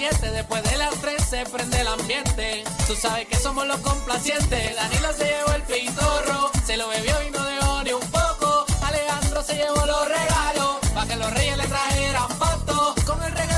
106.7, 0.00 0.30
después 0.32 0.62
de 0.62 0.78
las 0.78 0.94
3 0.94 1.22
se 1.22 1.44
prende 1.46 1.80
el 1.80 1.88
ambiente. 1.88 2.64
Tú 2.86 2.94
sabes 2.96 3.28
que 3.28 3.36
somos 3.36 3.66
los 3.66 3.78
complacientes. 3.80 4.74
Danilo 4.74 5.12
se 5.12 5.24
llevó 5.24 5.52
el 5.52 5.62
pitorro, 5.62 6.50
se 6.64 6.76
lo 6.78 6.88
bebió 6.88 7.14
y 7.26 7.30
no 7.30 7.44
dejó 7.44 7.82
ni 7.82 7.92
un 7.92 8.10
poco. 8.10 8.64
Alejandro 8.82 9.42
se 9.42 9.56
llevó 9.56 9.84
los 9.84 10.08
regalos, 10.08 10.76
para 10.94 11.06
que 11.06 11.16
los 11.16 11.30
reyes 11.34 11.56
le 11.58 11.66
trajeran 11.66 12.28
fotos. 12.30 13.04
Con 13.04 13.22
el 13.22 13.32
regalo 13.32 13.49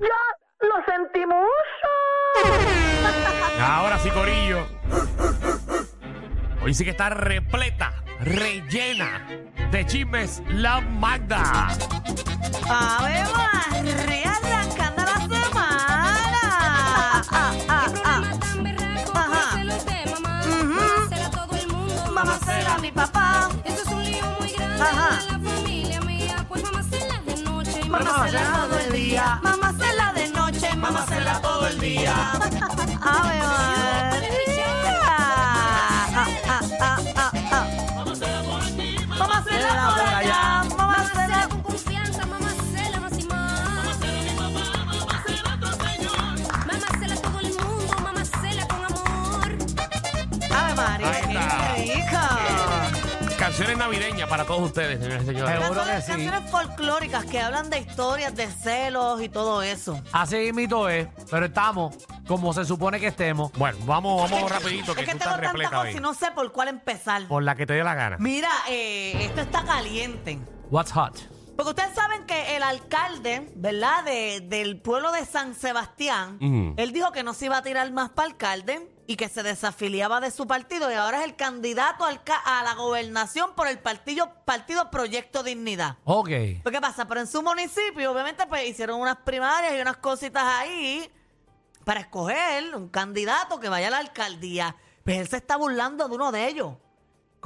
¡Ya 0.00 0.66
lo 0.68 0.84
sentimos! 0.84 1.46
Ahora 3.60 3.98
sí, 3.98 4.10
Corillo. 4.10 4.66
Hoy 6.62 6.74
sí 6.74 6.84
que 6.84 6.90
está 6.90 7.08
repleta, 7.10 7.92
rellena 8.20 9.26
de 9.70 9.86
chismes 9.86 10.42
la 10.48 10.80
Magda. 10.80 11.68
¡Ave 12.68 13.24
María, 13.32 14.32
arrancando 14.32 15.02
la 15.02 15.14
semana! 15.14 16.40
Ah, 17.30 17.52
ah, 17.68 17.86
ah. 18.04 18.22
Ajá. 19.14 19.62
Mamá 22.12 22.38
será 22.44 22.78
mi 22.78 22.90
papá. 22.90 23.48
Eso 23.64 23.82
es 23.82 23.88
un 23.88 24.02
lío 24.04 24.24
muy 24.40 24.50
grande 24.52 24.82
Ajá. 24.82 25.16
de 25.20 25.32
la 25.32 25.50
familia 25.50 26.00
mía. 26.00 26.46
Pues 26.48 26.62
mamá 26.64 26.82
cela 26.82 27.20
de 27.26 27.42
noche 27.42 27.80
y 27.84 27.88
Mamá 27.88 28.28
será 28.28 28.52
todo 28.52 28.78
el 28.78 28.92
día. 28.92 29.40
¡Ave 32.32 33.40
María! 33.40 34.66
Ah, 35.08 36.26
ah, 36.46 36.60
ah, 36.80 36.98
ah, 37.16 37.30
ah. 37.52 37.66
Será 39.44 39.94
por 39.94 40.08
allá. 40.14 40.42
Mamá 40.64 40.76
Mamá 40.76 40.98
cela 41.08 41.26
será 41.26 41.42
con 41.48 41.60
confianza, 41.62 42.26
mamá 42.26 42.48
cela 42.72 42.98
más 43.00 43.18
y 43.18 43.24
más. 43.24 43.76
Mamá 43.76 43.92
cela 46.98 47.16
todo 47.16 47.38
el 47.40 47.48
mundo, 47.54 47.94
mamá 48.02 48.24
cela 48.24 48.66
con 48.68 48.84
amor. 48.84 49.56
¡Ave 50.50 50.74
María! 50.74 51.74
¡Qué 51.76 51.82
rico! 51.82 53.36
Canciones 53.38 53.76
navideñas 53.78 54.28
para 54.28 54.44
todos 54.44 54.62
ustedes, 54.62 54.98
señores 55.00 55.22
y 55.22 55.26
señores. 55.26 55.52
Seguro 55.60 55.84
que 55.84 55.90
Canciones, 55.90 56.04
sí. 56.04 56.10
canciones 56.10 56.50
folclóricas 56.50 57.24
que 57.26 57.40
hablan 57.40 57.70
de 57.70 57.78
historias, 57.78 58.34
de 58.34 58.48
celos 58.48 59.22
y 59.22 59.28
todo 59.28 59.62
eso. 59.62 60.00
Así 60.12 60.52
mito 60.52 60.88
es, 60.88 61.06
pero 61.30 61.46
estamos 61.46 61.94
como 62.26 62.52
se 62.52 62.64
supone 62.64 62.98
que 63.00 63.06
estemos, 63.08 63.52
Bueno, 63.52 63.78
vamos, 63.84 64.30
vamos 64.30 64.50
rapidito, 64.50 64.94
que 64.94 65.02
Es 65.02 65.06
que 65.06 65.12
tú 65.14 65.18
tengo 65.18 65.30
estás 65.34 65.34
tantas 65.34 65.52
repleta 65.52 65.70
cosas 65.70 65.84
hoy. 65.86 65.96
y 65.96 66.00
no 66.00 66.14
sé 66.14 66.30
por 66.32 66.52
cuál 66.52 66.68
empezar. 66.68 67.26
Por 67.28 67.42
la 67.42 67.54
que 67.54 67.66
te 67.66 67.74
dé 67.74 67.84
la 67.84 67.94
gana. 67.94 68.16
Mira, 68.18 68.50
eh, 68.68 69.24
esto 69.26 69.40
está 69.42 69.64
caliente. 69.64 70.38
what's 70.70 70.92
hot? 70.92 71.16
Porque 71.56 71.70
ustedes 71.70 71.94
saben 71.94 72.26
que 72.26 72.54
el 72.56 72.62
alcalde, 72.62 73.50
¿verdad? 73.56 74.04
De- 74.04 74.42
del 74.42 74.78
pueblo 74.80 75.10
de 75.12 75.24
San 75.24 75.54
Sebastián, 75.54 76.36
Ujú. 76.42 76.74
él 76.76 76.92
dijo 76.92 77.12
que 77.12 77.22
no 77.22 77.32
se 77.32 77.46
iba 77.46 77.56
a 77.56 77.62
tirar 77.62 77.90
más 77.92 78.10
para 78.10 78.28
alcalde 78.28 78.90
y 79.06 79.16
que 79.16 79.28
se 79.30 79.42
desafiliaba 79.42 80.20
de 80.20 80.30
su 80.32 80.46
partido 80.46 80.90
y 80.90 80.94
ahora 80.94 81.20
es 81.20 81.24
el 81.24 81.34
candidato 81.36 82.04
al 82.04 82.22
ca- 82.24 82.42
a 82.44 82.62
la 82.62 82.74
gobernación 82.74 83.54
por 83.54 83.68
el 83.68 83.78
partido, 83.78 84.34
partido 84.44 84.90
Proyecto 84.90 85.42
Dignidad. 85.42 85.96
Ok. 86.04 86.28
Pues, 86.62 86.74
¿qué 86.74 86.80
pasa? 86.80 87.06
Pero 87.06 87.20
en 87.20 87.26
su 87.26 87.42
municipio, 87.42 88.10
obviamente, 88.12 88.46
pues 88.46 88.68
hicieron 88.68 89.00
unas 89.00 89.16
primarias 89.18 89.72
y 89.78 89.80
unas 89.80 89.96
cositas 89.96 90.42
ahí 90.44 91.10
para 91.86 92.00
escoger 92.00 92.74
un 92.74 92.88
candidato 92.88 93.60
que 93.60 93.68
vaya 93.68 93.86
a 93.86 93.90
la 93.90 93.98
alcaldía. 93.98 94.74
Pues 95.04 95.18
él 95.18 95.28
se 95.28 95.36
está 95.36 95.56
burlando 95.56 96.08
de 96.08 96.16
uno 96.16 96.32
de 96.32 96.48
ellos. 96.48 96.74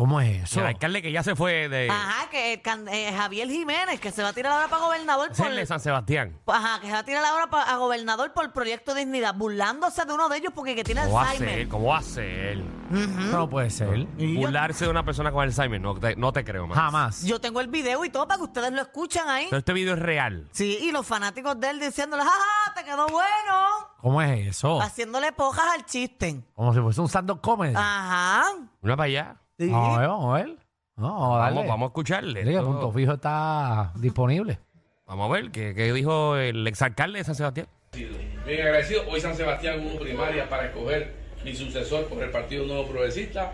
¿Cómo 0.00 0.18
es 0.22 0.44
eso? 0.44 0.60
El 0.60 0.66
alcalde 0.68 1.02
que 1.02 1.12
ya 1.12 1.22
se 1.22 1.36
fue 1.36 1.68
de, 1.68 1.90
Ajá, 1.90 2.30
que 2.30 2.54
el 2.54 2.62
can- 2.62 2.88
eh, 2.88 3.12
Javier 3.14 3.50
Jiménez, 3.50 4.00
que 4.00 4.10
se 4.10 4.22
va 4.22 4.30
a 4.30 4.32
tirar 4.32 4.50
ahora 4.52 4.68
para 4.68 4.82
gobernador 4.82 5.30
por... 5.36 5.46
el 5.46 5.56
de 5.56 5.66
San 5.66 5.78
Sebastián. 5.78 6.38
Ajá, 6.46 6.80
que 6.80 6.86
se 6.86 6.92
va 6.94 7.00
a 7.00 7.04
tirar 7.04 7.22
ahora 7.22 7.50
pa- 7.50 7.64
a 7.64 7.76
gobernador 7.76 8.32
por 8.32 8.50
Proyecto 8.54 8.94
Dignidad, 8.94 9.34
burlándose 9.34 10.06
de 10.06 10.12
uno 10.14 10.30
de 10.30 10.38
ellos 10.38 10.52
porque 10.54 10.74
que 10.74 10.84
tiene 10.84 11.02
¿Cómo 11.02 11.16
va 11.16 11.24
a 11.24 11.30
Alzheimer. 11.32 11.54
ser? 11.54 11.68
¿Cómo 11.68 11.88
va 11.88 11.98
a 11.98 12.02
ser? 12.02 12.56
No 12.88 13.50
puede 13.50 13.68
ser. 13.68 14.06
Y 14.16 14.34
yo- 14.36 14.40
Burlarse 14.40 14.86
de 14.86 14.90
una 14.90 15.04
persona 15.04 15.32
con 15.32 15.42
Alzheimer, 15.42 15.78
no 15.78 15.94
te, 16.00 16.16
no 16.16 16.32
te 16.32 16.44
creo 16.46 16.66
más. 16.66 16.78
Jamás. 16.78 17.22
Yo 17.24 17.38
tengo 17.38 17.60
el 17.60 17.68
video 17.68 18.02
y 18.02 18.08
todo 18.08 18.26
para 18.26 18.38
que 18.38 18.44
ustedes 18.44 18.72
lo 18.72 18.80
escuchen 18.80 19.28
ahí. 19.28 19.48
Pero 19.50 19.58
este 19.58 19.74
video 19.74 19.92
es 19.92 20.00
real. 20.00 20.48
Sí, 20.52 20.78
y 20.80 20.92
los 20.92 21.06
fanáticos 21.06 21.60
de 21.60 21.68
él 21.68 21.78
diciéndole, 21.78 22.22
jaja, 22.22 22.74
te 22.74 22.84
quedó 22.84 23.06
bueno. 23.06 23.90
¿Cómo 24.00 24.22
es 24.22 24.46
eso? 24.48 24.80
Haciéndole 24.80 25.30
pojas 25.32 25.66
al 25.74 25.84
chiste. 25.84 26.40
Como 26.54 26.72
si 26.72 26.80
fuese 26.80 27.02
un 27.02 27.08
stand-up 27.08 27.42
comedy. 27.42 27.74
Ajá. 27.76 28.44
Una 28.80 28.96
para 28.96 29.04
allá. 29.06 29.36
Sí. 29.60 29.68
Vamos 29.70 29.96
a 29.96 30.00
ver, 30.00 30.08
vamos 30.08 30.34
a 30.34 30.38
ver. 30.42 30.56
No, 30.96 31.12
vamos 31.12 31.36
a 31.36 31.38
darle. 31.42 31.56
Vamos, 31.56 31.68
vamos 31.68 31.86
a 31.86 31.88
escucharle. 31.88 32.40
Dile 32.40 32.50
que 32.52 32.56
Esto- 32.58 32.70
Punto 32.70 32.92
Fijo 32.92 33.12
está 33.12 33.92
disponible. 33.96 34.58
Vamos 35.06 35.28
a 35.28 35.32
ver 35.34 35.50
qué, 35.50 35.74
qué 35.74 35.92
dijo 35.92 36.36
el 36.36 36.66
exalcalde 36.66 37.18
de 37.18 37.24
San 37.24 37.34
Sebastián. 37.34 37.66
Bien 37.92 38.62
agradecido. 38.62 39.02
Hoy 39.08 39.20
San 39.20 39.34
Sebastián 39.36 39.84
hubo 39.86 39.98
primaria 40.00 40.48
para 40.48 40.66
escoger 40.66 41.12
mi 41.44 41.54
sucesor 41.54 42.06
por 42.06 42.22
el 42.22 42.30
Partido 42.30 42.64
Nuevo 42.66 42.86
Progresista. 42.86 43.52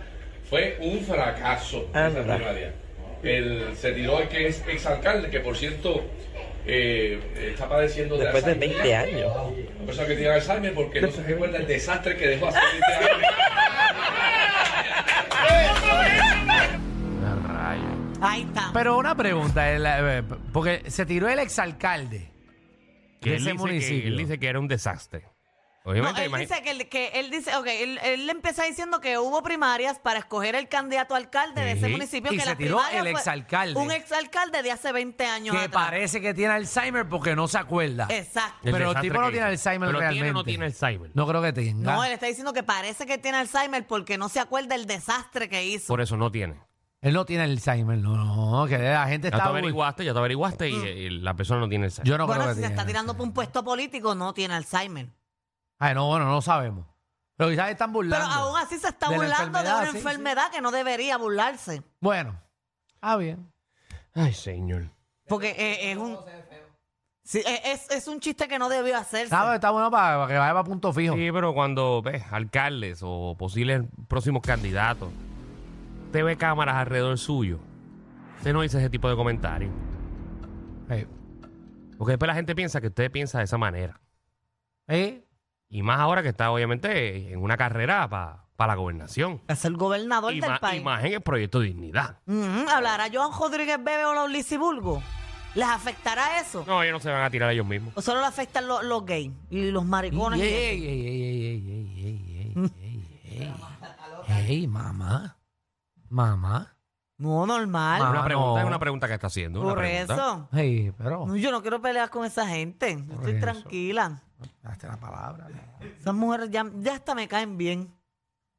Fue 0.48 0.78
un 0.80 1.00
fracaso 1.00 1.88
esa 1.92 2.08
primaria. 2.10 2.72
El, 3.22 3.74
se 3.76 3.90
tiró 3.92 4.20
el 4.20 4.28
que 4.28 4.46
es 4.46 4.62
exalcalde, 4.68 5.28
que 5.30 5.40
por 5.40 5.56
cierto 5.56 6.04
eh, 6.66 7.20
está 7.52 7.68
padeciendo 7.68 8.16
Después 8.16 8.44
de 8.44 8.52
Alzheimer. 8.52 8.76
20 8.76 8.94
años. 8.96 9.32
Una 9.78 9.86
persona 9.86 10.06
que 10.08 10.14
tiene 10.16 10.34
Alzheimer 10.34 10.74
porque 10.74 11.00
no 11.00 11.10
se 11.10 11.22
recuerda 11.22 11.58
el 11.58 11.66
desastre 11.66 12.16
que 12.16 12.28
dejó 12.28 12.48
hace 12.48 12.58
20 12.60 12.86
años. 13.14 13.25
Pero 18.76 18.98
una 18.98 19.14
pregunta, 19.14 19.70
el, 19.70 19.84
eh, 19.86 20.22
porque 20.52 20.82
se 20.90 21.06
tiró 21.06 21.28
el 21.28 21.38
exalcalde 21.38 22.30
Que 23.20 23.30
de 23.30 23.36
él 23.36 23.42
ese 23.42 23.52
dice 23.52 23.52
que, 23.52 23.58
municipio. 23.58 24.08
él 24.08 24.16
dice 24.18 24.38
que 24.38 24.46
era 24.48 24.58
un 24.60 24.68
desastre. 24.68 25.22
No, 25.84 25.92
Obviamente, 25.92 26.24
él 26.24 26.32
imagi- 26.32 26.38
dice 26.40 26.62
que, 26.62 26.70
él- 26.72 26.88
que 26.88 27.08
él 27.14 27.30
dice, 27.30 27.54
ok, 27.56 27.66
él, 27.68 28.00
él 28.02 28.28
empieza 28.28 28.64
diciendo 28.64 29.00
que 29.00 29.18
hubo 29.18 29.40
primarias 29.44 30.00
para 30.00 30.18
escoger 30.18 30.56
el 30.56 30.68
candidato 30.68 31.14
a 31.14 31.16
alcalde 31.18 31.60
de 31.62 31.72
ese 31.72 31.88
municipio. 31.88 32.32
Y 32.32 32.36
que 32.36 32.42
se 32.42 32.48
la 32.50 32.56
tiró 32.56 32.78
primaria 32.78 32.98
el 32.98 33.04
fue 33.12 33.20
exalcalde. 33.20 33.80
Un 33.80 33.92
exalcalde 33.92 34.62
de 34.64 34.72
hace 34.72 34.90
20 34.90 35.24
años 35.26 35.54
que 35.54 35.62
atrás. 35.66 35.84
parece 35.84 36.20
que 36.20 36.34
tiene 36.34 36.54
Alzheimer 36.54 37.08
porque 37.08 37.36
no 37.36 37.46
se 37.46 37.58
acuerda. 37.58 38.08
Exacto. 38.10 38.56
el 38.64 38.72
Pero 38.72 38.76
el 38.76 38.82
desastre 38.88 39.08
tipo 39.10 39.20
no 39.20 39.26
que 39.28 39.32
tiene 39.32 39.46
hizo. 39.46 39.50
Alzheimer 39.68 39.86
Pero 39.88 39.98
realmente. 40.00 40.22
tiene 40.24 40.30
o 40.30 40.32
no 40.34 40.44
tiene 40.44 40.64
Alzheimer. 40.66 41.10
No 41.14 41.26
creo 41.28 41.40
que 41.42 41.52
tenga. 41.52 41.94
No, 41.94 42.04
él 42.04 42.12
está 42.12 42.26
diciendo 42.26 42.52
que 42.52 42.64
parece 42.64 43.06
que 43.06 43.18
tiene 43.18 43.38
Alzheimer 43.38 43.86
porque 43.86 44.18
no 44.18 44.28
se 44.28 44.40
acuerda 44.40 44.74
el 44.74 44.86
desastre 44.86 45.48
que 45.48 45.64
hizo. 45.64 45.86
Por 45.86 46.00
eso 46.00 46.16
no 46.16 46.32
tiene. 46.32 46.56
Él 47.02 47.14
no 47.14 47.24
tiene 47.24 47.44
Alzheimer, 47.44 47.98
no, 47.98 48.16
no, 48.16 48.66
que 48.66 48.78
la 48.78 49.06
gente 49.06 49.30
Ya 49.30 49.36
está... 49.36 49.50
te 49.50 49.58
averiguaste, 49.58 50.04
ya 50.04 50.12
te 50.12 50.18
averiguaste 50.18 50.70
y, 50.70 50.74
y 50.74 51.10
la 51.10 51.34
persona 51.34 51.60
no 51.60 51.68
tiene 51.68 51.84
Alzheimer. 51.86 52.08
Yo 52.08 52.18
no 52.18 52.26
bueno, 52.26 52.42
creo 52.42 52.54
si 52.54 52.60
que 52.60 52.66
se 52.66 52.72
está 52.72 52.86
tirando 52.86 53.16
por 53.16 53.26
un 53.26 53.32
puesto 53.32 53.62
político, 53.62 54.14
no 54.14 54.32
tiene 54.32 54.54
Alzheimer. 54.54 55.08
Ay, 55.78 55.94
no, 55.94 56.06
bueno, 56.06 56.24
no 56.24 56.32
lo 56.32 56.42
sabemos. 56.42 56.86
Pero 57.36 57.50
quizás 57.50 57.70
están 57.70 57.92
burlando. 57.92 58.26
Pero 58.26 58.40
aún 58.40 58.56
así 58.58 58.78
se 58.78 58.88
está 58.88 59.08
De 59.08 59.18
la 59.18 59.24
burlando 59.24 59.36
de 59.36 59.46
enfermedad, 59.46 59.82
una 59.82 59.90
sí, 59.90 59.96
enfermedad 59.98 60.50
que 60.50 60.60
no 60.62 60.70
debería 60.70 61.18
burlarse. 61.18 61.82
Bueno, 62.00 62.40
ah, 63.02 63.16
bien. 63.16 63.52
Ay, 64.14 64.32
señor. 64.32 64.88
Porque 65.28 65.50
eh, 65.50 65.92
es 65.92 65.98
un... 65.98 66.18
Sí, 67.22 67.42
eh, 67.44 67.60
es, 67.66 67.90
es 67.90 68.08
un 68.08 68.20
chiste 68.20 68.48
que 68.48 68.58
no 68.58 68.68
debió 68.68 68.96
hacerse. 68.96 69.24
Está, 69.24 69.54
está 69.54 69.70
bueno 69.70 69.90
para, 69.90 70.16
para 70.16 70.28
que 70.32 70.38
vaya 70.38 70.52
para 70.52 70.64
punto 70.64 70.92
fijo. 70.92 71.14
Sí, 71.14 71.28
pero 71.32 71.52
cuando 71.52 72.00
ves 72.00 72.22
alcaldes 72.30 73.00
o 73.02 73.34
posibles 73.36 73.82
próximos 74.08 74.40
candidatos, 74.42 75.10
te 76.16 76.22
ve 76.22 76.36
cámaras 76.38 76.76
alrededor 76.76 77.18
suyo, 77.18 77.58
usted 78.38 78.54
no 78.54 78.62
dice 78.62 78.78
ese 78.78 78.88
tipo 78.88 79.06
de 79.10 79.16
comentarios. 79.16 79.70
Eh, 80.88 81.06
Porque 81.98 82.12
después 82.12 82.26
la 82.26 82.34
gente 82.34 82.54
piensa 82.54 82.80
que 82.80 82.86
usted 82.86 83.10
piensa 83.10 83.36
de 83.38 83.44
esa 83.44 83.58
manera. 83.58 84.00
eh, 84.88 85.26
Y 85.68 85.82
más 85.82 85.98
ahora 86.00 86.22
que 86.22 86.30
está 86.30 86.50
obviamente 86.50 87.32
en 87.34 87.38
una 87.42 87.58
carrera 87.58 88.08
para 88.08 88.46
la 88.72 88.74
gobernación. 88.76 89.42
Es 89.46 89.66
el 89.66 89.76
gobernador 89.76 90.32
Y, 90.32 90.40
del 90.40 90.58
país. 90.58 90.80
y 90.80 90.84
más 90.84 91.04
en 91.04 91.12
el 91.12 91.20
proyecto 91.20 91.60
Dignidad. 91.60 92.20
Ujú, 92.26 92.66
¿Hablará 92.70 93.08
Joan 93.12 93.30
Rodríguez 93.38 93.76
Bebe 93.84 94.06
o 94.06 94.14
los 94.14 94.30
Lisiburgo? 94.30 95.02
¿Les 95.54 95.66
afectará 95.68 96.40
eso? 96.40 96.64
No, 96.66 96.82
ellos 96.82 96.94
no 96.94 97.00
se 97.00 97.10
van 97.10 97.24
a 97.24 97.30
tirar 97.30 97.50
ellos 97.52 97.66
mismos. 97.66 97.92
¿O 97.94 98.00
solo 98.00 98.20
le 98.20 98.26
afectan 98.26 98.66
los, 98.66 98.82
los 98.84 99.04
gays 99.04 99.32
y 99.50 99.70
los 99.70 99.84
maricones? 99.84 100.40
ey, 100.40 100.50
ey, 100.50 100.82
ey, 100.86 101.06
ey, 101.06 101.44
ey, 101.44 102.04
ey, 102.06 102.06
ey, 102.06 103.22
ey, 103.32 103.42
ey. 103.42 104.46
Ey, 104.48 104.66
mamá. 104.66 105.35
Mamá. 106.16 106.74
No, 107.18 107.46
normal. 107.46 108.00
Una 108.00 108.24
pregunta 108.24 108.52
no. 108.52 108.58
es 108.60 108.64
una 108.66 108.78
pregunta 108.78 109.06
que 109.06 109.14
está 109.14 109.26
haciendo. 109.26 109.60
Por 109.62 109.84
eso. 109.84 110.48
Ey, 110.52 110.92
pero. 110.96 111.26
No, 111.26 111.36
yo 111.36 111.50
no 111.50 111.60
quiero 111.60 111.80
pelear 111.82 112.08
con 112.08 112.24
esa 112.24 112.46
gente. 112.46 113.04
Yo 113.06 113.14
estoy 113.16 113.32
eso. 113.32 113.40
tranquila. 113.40 114.22
Hasta 114.64 114.88
la 114.88 114.96
palabra. 114.96 115.46
no. 115.50 115.86
Esas 115.98 116.14
mujeres 116.14 116.50
ya, 116.50 116.64
ya 116.76 116.94
hasta 116.94 117.14
me 117.14 117.28
caen 117.28 117.58
bien. 117.58 117.94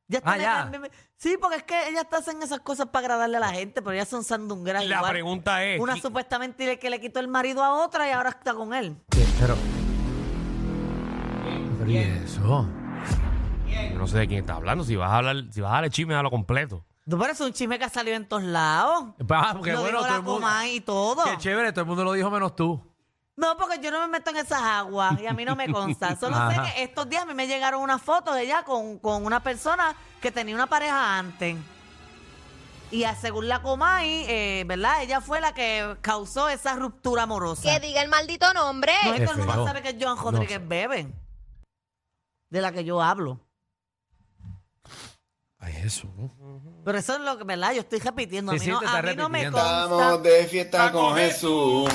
Ya 0.07 0.19
hasta 0.19 0.31
Ah, 0.33 0.35
me 0.37 0.41
ya. 0.43 0.69
caen 0.69 0.81
bien. 0.83 0.93
Sí, 1.15 1.35
porque 1.41 1.57
es 1.57 1.63
que 1.63 1.89
ellas 1.89 2.05
hacen 2.11 2.41
esas 2.43 2.59
cosas 2.59 2.87
para 2.89 3.05
agradarle 3.07 3.37
a 3.37 3.39
la 3.39 3.49
gente, 3.49 3.81
pero 3.81 3.93
ellas 3.93 4.07
son 4.07 4.23
sandungueras 4.23 4.85
La 4.85 4.97
igual. 4.97 5.11
pregunta 5.11 5.63
es, 5.63 5.79
Una 5.81 5.95
¿qui- 5.95 6.01
supuestamente 6.03 6.63
le- 6.65 6.79
que 6.79 6.91
le 6.91 6.99
quitó 7.01 7.19
el 7.19 7.27
marido 7.27 7.63
a 7.63 7.73
otra 7.83 8.07
y 8.07 8.11
ahora 8.11 8.29
está 8.29 8.53
con 8.53 8.73
él. 8.75 8.97
Sí, 9.15 9.23
Pero. 9.39 9.55
Pero 11.79 11.89
¿y 11.91 11.97
eso? 11.97 12.67
Yo 13.91 13.97
no 13.97 14.07
sé 14.07 14.19
de 14.19 14.27
quién 14.27 14.39
está 14.41 14.53
hablando. 14.55 14.83
Si 14.83 14.95
vas 14.95 15.09
a 15.11 15.17
hablar, 15.17 15.35
si 15.51 15.61
vas 15.61 15.71
a 15.71 15.73
darle 15.75 15.89
chisme, 15.89 16.21
lo 16.21 16.29
completo. 16.31 16.85
No, 17.07 17.17
pero 17.17 17.31
es 17.31 17.39
un 17.39 17.53
chisme 17.53 17.79
que 17.79 17.85
ha 17.85 17.89
salido 17.89 18.15
en 18.17 18.27
todos 18.27 18.43
lados. 18.43 19.05
Ah, 19.29 19.51
porque 19.53 19.71
lo 19.71 19.79
bueno, 19.81 19.99
dijo 19.99 20.01
todo 20.01 20.09
la 20.11 20.15
el 20.17 20.21
mundo. 20.23 20.39
Comay 20.41 20.75
y 20.75 20.81
todo. 20.81 21.23
Qué 21.23 21.37
chévere, 21.37 21.71
todo 21.71 21.81
el 21.81 21.87
mundo 21.87 22.03
lo 22.03 22.11
dijo 22.11 22.29
menos 22.29 22.53
tú. 22.55 22.83
No, 23.37 23.55
porque 23.55 23.79
yo 23.81 23.91
no 23.91 24.01
me 24.01 24.07
meto 24.07 24.29
en 24.31 24.37
esas 24.37 24.61
aguas 24.61 25.17
y 25.21 25.25
a 25.25 25.33
mí 25.33 25.45
no 25.45 25.55
me 25.55 25.71
consta. 25.71 26.15
Solo 26.19 26.35
sé 26.35 26.41
Ajá. 26.57 26.63
que 26.73 26.83
estos 26.83 27.07
días 27.07 27.23
a 27.23 27.25
mí 27.25 27.33
me 27.33 27.47
llegaron 27.47 27.81
unas 27.81 28.01
fotos 28.01 28.35
de 28.35 28.43
ella 28.43 28.63
con, 28.63 28.99
con 28.99 29.25
una 29.25 29.41
persona 29.41 29.95
que 30.21 30.31
tenía 30.31 30.53
una 30.53 30.67
pareja 30.67 31.17
antes. 31.17 31.55
Y 32.91 33.03
a- 33.05 33.15
según 33.15 33.47
la 33.47 33.61
Comay, 33.61 34.25
eh, 34.27 34.63
¿verdad? 34.67 35.01
Ella 35.01 35.21
fue 35.21 35.39
la 35.39 35.53
que 35.53 35.95
causó 36.01 36.49
esa 36.49 36.75
ruptura 36.75 37.23
amorosa. 37.23 37.61
Que 37.61 37.79
diga 37.79 38.01
el 38.01 38.09
maldito 38.09 38.51
nombre. 38.53 38.91
No 39.05 39.13
es 39.13 39.19
Qué 39.21 39.25
todo 39.27 39.33
el 39.35 39.39
mundo 39.39 39.53
feo. 39.53 39.65
sabe 39.65 39.81
que 39.81 39.89
es 39.89 39.95
Joan 39.97 40.17
No 40.17 40.23
Rodríguez 40.31 40.59
sé. 40.59 40.65
Bebe. 40.67 41.13
De 42.49 42.61
la 42.61 42.71
que 42.73 42.83
yo 42.83 43.01
hablo. 43.01 43.39
Ay, 45.67 45.81
eso. 45.85 46.07
Pero 46.85 46.97
eso 46.97 47.13
es 47.15 47.19
lo 47.21 47.37
que, 47.37 47.43
¿verdad? 47.43 47.73
Yo 47.73 47.81
estoy 47.81 47.99
repitiendo. 47.99 48.51
A 48.51 48.55
mí, 48.55 48.59
sí, 48.59 48.69
no, 48.69 48.79
te 48.79 48.85
a 48.85 48.89
estás 48.89 49.03
mí 49.03 49.15
no 49.15 49.29
me 49.29 49.39
repitiendo. 49.43 49.57
consta. 49.57 49.83
Estamos 49.83 50.23
de 50.23 50.45
fiesta 50.47 50.91
con 50.93 51.15
Jesús, 51.17 51.89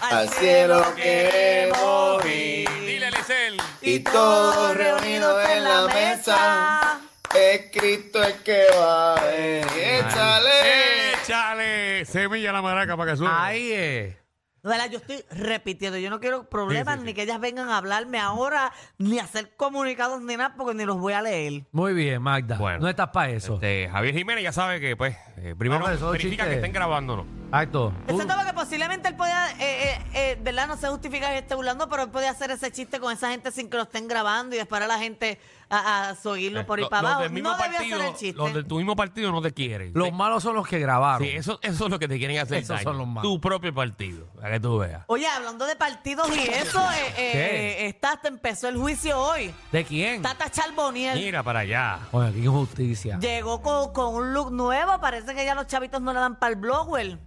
al 0.00 0.28
cielo 0.30 0.84
queremos 0.96 2.24
ir, 2.26 2.68
Dile, 2.84 3.10
Licel. 3.12 3.56
y 3.80 4.00
todos 4.00 4.76
reunidos 4.76 5.48
en 5.48 5.64
la 5.64 5.86
mesa, 5.86 7.00
es 7.34 7.70
Cristo 7.72 8.22
el 8.22 8.34
que 8.42 8.64
va, 8.76 9.14
eh, 9.24 9.64
échale. 10.00 11.12
Échale 11.22 12.04
semilla 12.04 12.50
a 12.50 12.52
la 12.54 12.62
maraca 12.62 12.96
para 12.96 13.12
que 13.12 13.16
suene. 13.16 13.34
Ahí 13.36 13.72
es. 13.72 14.16
¿Verdad? 14.64 14.90
Yo 14.90 14.98
estoy 14.98 15.22
repitiendo. 15.30 15.98
Yo 15.98 16.08
no 16.10 16.18
quiero 16.20 16.48
problemas 16.48 16.94
Sí, 16.94 17.00
sí, 17.00 17.02
sí. 17.02 17.06
ni 17.06 17.14
que 17.14 17.22
ellas 17.22 17.38
vengan 17.38 17.68
a 17.68 17.76
hablarme 17.76 18.18
ahora, 18.18 18.72
ni 18.98 19.18
a 19.18 19.24
hacer 19.24 19.54
comunicados 19.56 20.22
ni 20.22 20.36
nada, 20.36 20.54
porque 20.56 20.74
ni 20.74 20.84
los 20.84 20.98
voy 20.98 21.12
a 21.12 21.22
leer. 21.22 21.64
Muy 21.70 21.92
bien, 21.92 22.22
Magda. 22.22 22.56
Bueno. 22.56 22.78
no 22.80 22.88
estás 22.88 23.08
para 23.10 23.30
eso. 23.30 23.54
Este, 23.54 23.88
Javier 23.90 24.14
Jiménez 24.14 24.42
ya 24.42 24.52
sabe 24.52 24.80
que, 24.80 24.96
pues, 24.96 25.16
eh, 25.36 25.54
primero 25.56 25.80
No, 25.80 25.84
pero 25.84 25.96
eso 25.96 26.06
es 26.06 26.12
verifica 26.22 26.44
chiste. 26.44 26.48
que 26.48 26.54
estén 26.56 26.72
grabándonos. 26.72 27.26
Acto. 27.52 27.92
Tú- 28.08 28.14
Excepto 28.14 28.34
porque 28.36 28.52
posiblemente 28.52 29.08
él 29.08 29.14
podía, 29.16 29.50
eh, 29.52 29.56
eh, 29.60 29.98
eh, 30.14 30.38
¿verdad? 30.42 30.66
No 30.66 30.76
se 30.76 30.88
justifica 30.88 31.28
que 31.30 31.38
esté 31.38 31.54
burlando, 31.54 31.88
pero 31.88 32.02
él 32.02 32.10
podía 32.10 32.30
hacer 32.30 32.50
ese 32.50 32.72
chiste 32.72 32.98
con 32.98 33.12
esa 33.12 33.30
gente 33.30 33.52
sin 33.52 33.70
que 33.70 33.76
lo 33.76 33.84
estén 33.84 34.08
grabando 34.08 34.56
y 34.56 34.58
esperar 34.58 34.84
a 34.84 34.86
la 34.88 34.98
gente 34.98 35.38
a, 35.70 36.08
a 36.10 36.14
seguirlo 36.16 36.66
por 36.66 36.78
ahí 36.80 36.86
para 36.90 37.08
abajo. 37.08 37.22
del 37.22 37.30
mismo 37.32 37.50
No 37.50 37.56
debía 37.56 37.78
partido, 37.78 37.96
hacer 37.96 38.08
el 38.08 38.14
chiste. 38.16 38.38
Los 38.38 38.54
de 38.54 38.64
tu 38.64 38.76
mismo 38.78 38.96
partido 38.96 39.30
no 39.30 39.40
te 39.40 39.52
quieren. 39.52 39.92
Los 39.94 40.08
Sí, 40.08 40.12
malos 40.12 40.42
son 40.42 40.56
los 40.56 40.66
que 40.66 40.80
grabaron. 40.80 41.26
sí, 41.26 41.32
eso, 41.34 41.60
eso 41.62 41.84
es 41.84 41.90
lo 41.90 41.98
que 42.00 42.08
te 42.08 42.18
quieren 42.18 42.38
hacer. 42.38 42.58
Esos 42.58 42.76
daño. 42.76 42.82
son 42.82 42.98
los 42.98 43.06
malos. 43.06 43.22
Tu 43.32 43.40
propio 43.40 43.72
partido, 43.72 44.26
para 44.34 44.50
que 44.54 44.60
tú 44.60 44.78
veas. 44.78 45.04
Oye, 45.06 45.26
hablando 45.28 45.64
de 45.66 45.76
partidos 45.76 46.28
y 46.36 46.40
eso, 46.48 46.80
eh, 46.90 47.06
eh, 47.16 47.32
¿Qué? 47.32 47.84
eh, 47.84 47.86
está, 47.86 48.12
hasta 48.14 48.26
empezó 48.28 48.66
el 48.68 48.76
juicio 48.76 49.16
hoy. 49.18 49.54
¿De 49.70 49.84
quién? 49.84 50.22
Tata 50.22 50.50
Charboniel 50.50 51.18
Mira 51.20 51.42
para 51.44 51.60
allá. 51.60 52.00
Oye, 52.10 52.32
qué 52.32 52.38
injusticia. 52.40 53.18
llegó 53.20 53.62
con, 53.62 53.92
con 53.92 54.12
un 54.14 54.34
look 54.34 54.50
nuevo. 54.50 54.98
Parece 55.00 55.34
que 55.36 55.44
ya 55.44 55.54
los 55.54 55.68
chavitos 55.68 56.00
no 56.02 56.12
le 56.12 56.18
dan 56.18 56.36
para 56.36 56.52
el 56.52 56.58
blower. 56.58 57.18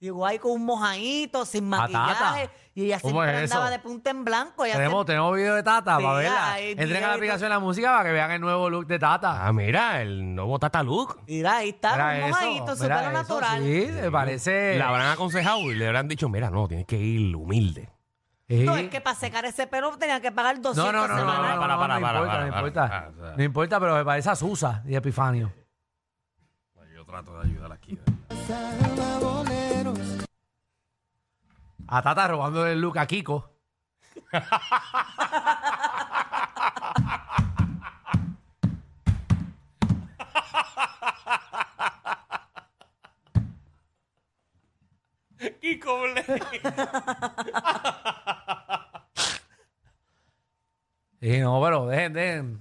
Llegó 0.00 0.24
ahí 0.26 0.38
con 0.38 0.52
un 0.52 0.64
mojadito, 0.64 1.44
sin 1.44 1.70
Tata. 1.70 1.82
maquillaje. 1.82 2.50
Y 2.74 2.86
ella 2.86 3.00
¿Cómo 3.02 3.20
siempre 3.22 3.44
es 3.44 3.52
andaba 3.52 3.68
de 3.70 3.78
punta 3.80 4.08
en 4.10 4.24
blanco. 4.24 4.64
Ella 4.64 4.76
Tenemos, 4.76 4.94
siempre- 5.00 5.12
tenemos 5.12 5.36
video 5.36 5.54
de 5.56 5.62
Tata 5.62 5.98
Sí, 5.98 6.02
para 6.02 6.18
verla. 6.18 6.58
Entren 6.60 7.04
a 7.04 7.08
la 7.08 7.14
aplicación 7.14 7.42
de 7.42 7.48
la 7.50 7.58
música 7.58 7.90
para 7.92 8.04
que 8.04 8.12
vean 8.12 8.30
el 8.30 8.40
nuevo 8.40 8.70
look 8.70 8.86
de 8.86 8.98
Tata. 8.98 9.46
Ah, 9.46 9.52
mira, 9.52 10.00
el 10.00 10.34
nuevo 10.34 10.58
Tata 10.58 10.82
Look. 10.82 11.20
Mira, 11.26 11.58
ahí 11.58 11.68
está, 11.68 11.92
Mira 11.92 12.24
un 12.24 12.30
mojadito, 12.30 12.76
su 12.76 12.82
mira 12.84 12.96
pelo 12.96 13.10
eso, 13.10 13.18
natural. 13.18 13.62
Sí, 13.62 13.86
se 13.88 14.10
parece. 14.10 14.76
Le 14.78 14.82
habrán 14.82 15.08
aconsejado 15.12 15.60
y 15.70 15.74
le 15.74 15.86
habrán 15.86 16.08
dicho, 16.08 16.30
mira, 16.30 16.48
no, 16.48 16.66
tienes 16.66 16.86
que 16.86 16.96
ir 16.96 17.36
humilde. 17.36 17.90
Sí. 18.48 18.64
No, 18.64 18.76
es 18.76 18.88
que 18.88 19.02
para 19.02 19.16
secar 19.16 19.44
ese 19.44 19.66
pelo 19.66 19.96
tenían 19.98 20.22
que 20.22 20.32
pagar 20.32 20.60
200 20.62 20.76
No, 20.76 20.92
no, 20.92 21.06
no, 21.06 21.08
no, 21.08 21.14
no, 21.14 21.30
semanales. 21.30 21.54
no, 21.56 21.60
para, 21.60 21.74
no, 21.74 21.78
para, 21.78 21.94
no 21.94 22.00
para, 22.00 22.16
importa, 22.16 22.32
para, 22.32 22.46
no 22.46 22.50
para, 22.52 22.58
importa. 22.66 22.88
para, 22.88 23.10
para. 23.12 23.36
No 23.36 23.42
importa, 23.44 23.80
pero 23.80 23.94
me 23.96 24.04
parece 24.06 24.30
a 24.30 24.34
Susa 24.34 24.82
y 24.86 24.94
Epifanio. 24.94 25.52
Yo 26.94 27.04
trato 27.04 27.38
de 27.38 27.48
ayudar 27.50 27.72
aquí. 27.72 27.98
A 31.92 32.02
Tata 32.02 32.28
robando 32.28 32.64
el 32.68 32.80
look 32.80 32.98
a 32.98 33.06
Kiko. 33.06 33.50
Kiko 45.60 46.00
Blake. 46.02 46.62
Sí, 51.20 51.38
no, 51.40 51.60
pero 51.60 51.86
dejen, 51.86 52.12
dejen. 52.12 52.60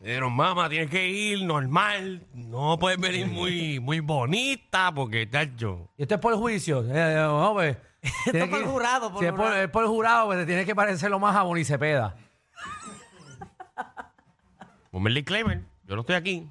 Pero 0.00 0.30
mamá, 0.30 0.68
tienes 0.68 0.90
que 0.90 1.08
ir 1.08 1.42
normal. 1.42 2.24
No 2.32 2.78
puedes 2.78 3.00
venir 3.00 3.26
muy, 3.26 3.80
muy 3.80 3.98
bonita 3.98 4.92
porque, 4.94 5.26
tacho. 5.26 5.90
Y 5.96 6.02
esto 6.02 6.14
es 6.14 6.20
por 6.20 6.34
el 6.34 6.38
juicio. 6.38 6.84
Eh, 6.84 6.92
eh, 6.94 7.14
no, 7.16 7.52
pues, 7.52 7.76
tiene 8.30 8.46
por 8.48 8.58
que- 8.60 8.66
jurado, 8.66 9.10
por 9.10 9.20
si 9.20 9.26
es 9.26 9.32
por, 9.32 9.40
jurado. 9.40 9.62
es 9.62 9.70
por 9.70 9.82
el 9.84 9.88
jurado, 9.88 10.26
pues 10.26 10.38
te 10.40 10.46
tienes 10.46 10.66
que 10.66 10.74
parecer 10.74 11.10
lo 11.10 11.18
más 11.18 11.34
a 11.36 11.42
Bonicepeda. 11.42 12.16
Ponme 14.90 15.08
el 15.10 15.14
disclaimer. 15.14 15.60
Yo 15.86 15.94
no 15.96 16.02
estoy 16.02 16.14
aquí. 16.16 16.48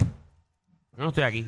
Yo 0.00 1.04
no 1.04 1.08
estoy 1.08 1.24
aquí. 1.24 1.46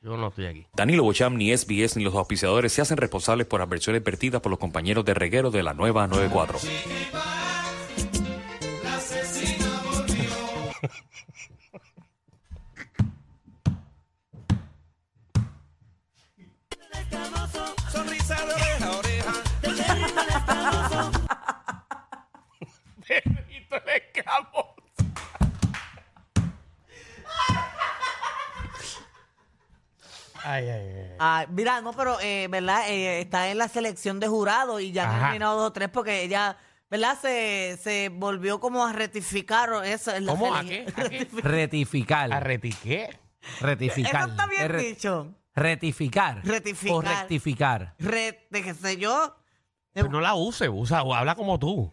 Yo 0.00 0.16
no 0.16 0.28
estoy 0.28 0.46
aquí. 0.46 0.66
Danilo 0.74 1.02
Bocham, 1.02 1.34
ni 1.36 1.54
SBS, 1.56 1.96
ni 1.96 2.04
los 2.04 2.14
auspiciadores 2.14 2.72
se 2.72 2.82
hacen 2.82 2.96
responsables 2.98 3.46
por 3.46 3.60
adversiones 3.60 4.02
vertidas 4.04 4.40
por 4.40 4.50
los 4.50 4.58
compañeros 4.58 5.04
de 5.04 5.12
reguero 5.14 5.50
de 5.50 5.62
la 5.62 5.74
nueva 5.74 6.06
94. 6.06 6.58
Ah, 31.18 31.46
mira, 31.50 31.80
no, 31.80 31.92
pero, 31.92 32.18
eh, 32.20 32.48
¿verdad? 32.50 32.88
Eh, 32.88 33.20
está 33.20 33.48
en 33.50 33.58
la 33.58 33.68
selección 33.68 34.20
de 34.20 34.28
jurado 34.28 34.80
y 34.80 34.92
ya 34.92 35.04
han 35.08 35.16
Ajá. 35.16 35.26
eliminado 35.28 35.58
dos 35.58 35.68
o 35.68 35.72
tres 35.72 35.88
porque 35.88 36.22
ella, 36.22 36.56
¿verdad? 36.90 37.18
Se, 37.20 37.78
se 37.82 38.08
volvió 38.10 38.60
como 38.60 38.84
a 38.86 38.92
rectificar 38.92 39.70
eso. 39.84 40.14
En 40.14 40.26
la 40.26 40.32
¿Cómo? 40.32 40.54
¿A 40.54 40.62
sele- 40.62 40.68
qué? 40.94 41.02
¿A 41.02 41.08
qué? 41.08 41.28
Retificar. 41.42 42.32
¿Arretiqué? 42.32 43.18
Rectificar. 43.60 44.22
Eso 44.22 44.30
está 44.30 44.46
bien 44.46 44.62
Es 44.62 44.68
re- 44.70 44.82
dicho. 44.82 45.34
Rectificar. 45.54 46.40
Rectificar. 46.44 46.94
O 46.96 47.00
rectificar. 47.00 47.94
Re, 47.98 48.46
de 48.50 48.62
qué 48.62 48.74
sé 48.74 48.96
yo. 48.96 49.34
Pues 49.92 50.10
no 50.10 50.20
la 50.20 50.34
use, 50.34 50.68
usa, 50.68 51.02
o 51.02 51.12
habla 51.14 51.34
como 51.34 51.58
tú. 51.58 51.92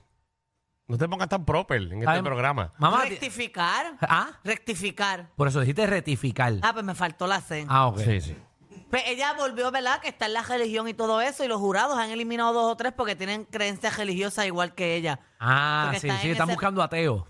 No 0.88 1.00
te 1.00 1.10
pongas 1.10 1.28
tan 1.30 1.44
proper 1.46 1.82
en 1.82 2.00
este 2.02 2.08
Ay, 2.12 2.22
programa. 2.22 2.72
Mamá, 2.78 3.04
ti- 3.06 3.10
Rectificar. 3.12 3.98
¿ah? 4.02 4.28
Rectificar. 4.44 5.30
Por 5.36 5.48
eso 5.48 5.60
dijiste 5.62 5.88
rectificar. 5.88 6.54
Ah, 6.62 6.74
pues 6.74 6.86
me 6.86 6.94
faltó 6.94 7.26
la 7.26 7.42
C. 7.42 7.66
Ah, 7.68 7.88
ok. 7.88 8.00
Sí, 8.02 8.22
sí. 8.22 8.38
Pues 8.96 9.04
ella 9.08 9.34
volvió, 9.34 9.72
¿verdad? 9.72 10.00
Que 10.00 10.08
está 10.08 10.28
en 10.28 10.32
la 10.32 10.42
religión 10.42 10.88
y 10.88 10.94
todo 10.94 11.20
eso, 11.20 11.44
y 11.44 11.50
los 11.50 11.60
jurados 11.60 11.98
han 11.98 12.12
eliminado 12.12 12.54
dos 12.54 12.72
o 12.72 12.78
tres 12.78 12.94
porque 12.94 13.14
tienen 13.14 13.44
creencias 13.44 13.98
religiosas 13.98 14.46
igual 14.46 14.74
que 14.74 14.96
ella. 14.96 15.20
Ah, 15.38 15.88
Porque 15.88 16.00
sí, 16.00 16.08
sí, 16.22 16.28
en 16.28 16.32
están 16.32 16.48
ese- 16.48 16.56
buscando 16.56 16.82
ateos. 16.82 17.26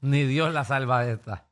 Ni 0.00 0.24
Dios 0.24 0.52
la 0.52 0.64
salva 0.64 1.04
de 1.04 1.12
esta. 1.14 1.44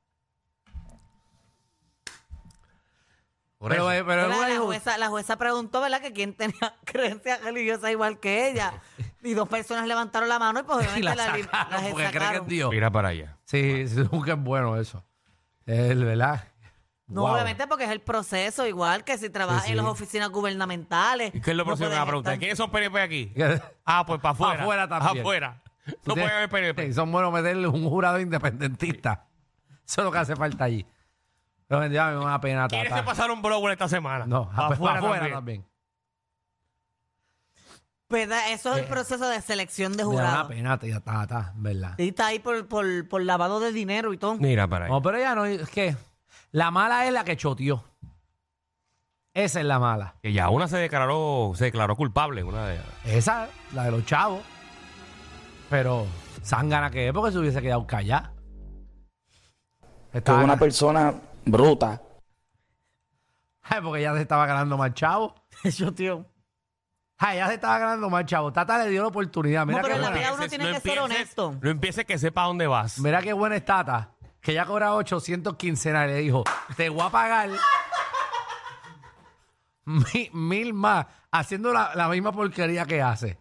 Por 3.59 3.71
Pero, 3.71 3.91
eso. 3.91 3.93
eh, 4.01 4.05
pero 4.07 4.23
es 4.23 4.29
¿Verdad? 4.29 4.39
una 4.39 4.49
la, 4.55 4.61
jueza, 4.61 4.99
la 4.99 5.09
jueza 5.09 5.37
preguntó, 5.37 5.81
¿verdad? 5.81 6.01
Que 6.01 6.13
quién 6.13 6.35
tenía 6.35 6.77
creencias 6.85 7.43
religiosas 7.43 7.91
igual 7.91 8.21
que 8.21 8.49
ella. 8.51 8.81
Y 9.27 9.35
dos 9.35 9.49
personas 9.49 9.87
levantaron 9.87 10.29
la 10.29 10.39
mano 10.39 10.61
y 10.61 10.63
pues 10.63 10.79
y 10.87 10.89
obviamente 10.89 11.03
la 11.03 11.15
la, 11.15 11.37
li- 11.37 11.43
sacaron 11.43 11.71
las 11.71 11.81
porque 11.83 11.95
creen 11.95 12.11
que 12.13 12.17
es 12.19 12.23
sacaron. 12.25 12.47
Dios. 12.49 12.71
Mira 12.71 12.91
para 12.91 13.09
allá. 13.09 13.37
Sí, 13.45 13.89
sí, 13.89 13.97
que 14.25 14.31
es 14.33 14.39
bueno 14.39 14.77
eso. 14.77 15.05
Es 15.67 15.99
verdad. 16.01 16.45
No, 17.09 17.21
Wow. 17.23 17.35
obviamente 17.35 17.67
porque 17.69 17.85
es 17.85 17.91
el 17.91 18.01
proceso, 18.01 18.67
igual 18.67 19.05
que 19.05 19.17
si 19.17 19.31
trabajas 19.31 19.63
Sí, 19.63 19.67
sí. 19.69 19.73
en 19.73 19.77
las 19.79 19.87
oficinas 19.87 20.29
gubernamentales. 20.31 21.33
¿Y 21.35 21.41
qué 21.41 21.51
es 21.53 21.57
lo 21.57 21.63
no 21.63 21.67
próximo 21.67 21.89
que 21.89 21.95
me 21.95 21.97
puedes 21.97 21.99
va 21.99 22.03
a 22.03 22.07
preguntar? 22.07 22.33
estar- 22.35 22.39
¿Quiénes 22.41 22.59
son 22.59 22.71
PNP 22.71 23.01
aquí? 23.01 23.33
Ah, 23.85 24.05
pues 24.07 24.21
para 24.21 24.33
afuera. 24.33 24.63
Afuera 24.63 24.89
también. 24.89 25.19
Afuera. 25.21 25.63
No 26.05 26.15
puede 26.15 26.33
haber 26.33 26.49
PNP. 26.49 26.87
Sí, 26.87 26.93
son 26.95 27.13
buenos 27.13 27.33
meterle 27.33 27.69
un 27.69 27.89
jurado 27.89 28.19
independentista. 28.19 29.25
Eso 29.87 30.01
es 30.01 30.05
lo 30.05 30.11
que 30.11 30.19
hace 30.19 30.35
falta 30.35 30.65
allí. 30.65 30.85
Pero 31.69 31.81
me 31.81 31.89
dio 31.89 32.21
una 32.23 32.41
pena, 32.41 32.67
¿Quiénes 32.67 32.89
tata. 32.89 33.03
se 33.03 33.07
pasaron 33.07 33.41
blower 33.41 33.73
esta 33.73 33.89
semana? 33.89 34.27
No, 34.27 34.51
afuera, 34.53 34.99
afuera, 34.99 35.31
también. 35.31 35.65
Pues 38.09 38.29
da- 38.29 38.51
eso 38.51 38.73
es 38.75 38.83
el 38.83 38.85
proceso 38.87 39.29
de 39.29 39.41
selección 39.41 39.93
de 39.97 40.05
Me 40.05 40.05
da 40.05 40.09
una 40.21 40.29
jurados. 40.29 40.49
pena, 40.49 40.79
tía, 40.79 41.01
tata, 41.01 41.53
¿verdad? 41.57 41.95
Y 41.99 42.09
está 42.09 42.27
ahí 42.27 42.39
por, 42.39 42.67
por, 42.69 43.09
por 43.09 43.23
lavado 43.23 43.59
de 43.59 43.73
dinero 43.73 44.13
y 44.13 44.19
todo. 44.19 44.37
Mira 44.37 44.69
para 44.69 44.85
ahí. 44.87 44.91
No, 44.93 45.03
pero 45.03 45.19
ya 45.19 45.35
no, 45.35 45.45
es 45.45 45.69
que 45.71 45.97
la 46.53 46.71
mala 46.71 47.07
es 47.07 47.13
la 47.13 47.25
que 47.25 47.37
choteó. 47.37 47.83
Esa 49.35 49.61
es 49.61 49.67
la 49.67 49.79
mala. 49.81 50.15
Que 50.23 50.33
ya 50.33 50.49
una 50.51 50.69
se 50.69 50.77
declaró, 50.79 51.53
se 51.57 51.65
declaró 51.65 51.97
culpable, 51.97 52.43
una 52.45 52.67
de 52.69 52.81
Esa, 53.05 53.49
la 53.75 53.85
de 53.85 53.91
los 53.91 54.07
chavos. 54.07 54.43
Pero, 55.69 56.07
zángana 56.45 56.91
que 56.91 57.09
es 57.09 57.13
porque 57.13 57.33
se 57.33 57.39
hubiese 57.39 57.61
quedado 57.61 57.87
callada. 57.87 58.33
Que 60.13 60.19
Estaba 60.19 60.45
una 60.45 60.57
persona 60.57 61.13
bruta. 61.45 62.01
Ay, 63.63 63.81
porque 63.83 64.01
ya 64.03 64.15
se 64.15 64.23
estaba 64.23 64.47
ganando 64.47 64.77
más 64.79 64.95
chavo. 64.95 65.35
Eso, 65.65 65.93
tío. 65.95 66.25
Ay, 67.19 67.39
ya 67.39 67.49
se 67.49 67.55
estaba 67.55 67.79
ganando 67.79 68.11
más 68.11 68.27
chavo. 68.27 68.53
Tata 68.53 68.77
le 68.85 68.91
dio 68.91 69.01
la 69.03 69.09
oportunidad. 69.09 69.65
Mira, 69.67 69.79
No, 69.79 69.83
pero 69.83 69.95
qué, 69.95 69.97
en 69.97 70.03
la 70.03 70.11
buena, 70.11 70.27
vida 70.27 70.35
uno 70.37 70.49
tiene 70.49 70.73
que 70.73 70.81
ser 70.81 70.99
honesto. 70.99 71.55
No 71.63 71.71
empieces 71.71 72.05
que 72.05 72.19
sepa 72.19 72.43
dónde 72.45 72.67
vas. 72.67 72.99
mira 72.99 73.23
qué 73.23 73.33
buena 73.33 73.57
es 73.57 73.65
Tata. 73.65 74.11
Que 74.41 74.53
ya 74.55 74.65
cobra 74.67 74.95
800 74.95 75.57
quincenales. 75.57 76.15
Le 76.17 76.23
dijo, 76.23 76.45
te 76.77 76.89
voy 76.91 77.01
a 77.03 77.11
pagar 77.11 77.49
mi- 79.85 80.31
mil 80.33 80.75
más 80.75 81.07
haciendo 81.31 81.73
la, 81.73 81.93
la 81.95 82.09
misma 82.09 82.33
porquería 82.33 82.85
que 82.85 83.01
hace. 83.03 83.39